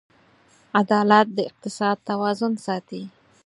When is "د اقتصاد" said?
1.37-1.97